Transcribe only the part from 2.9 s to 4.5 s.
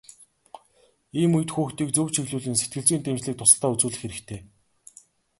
дэмжлэг туслалцаа үзүүлэх хэрэгтэй.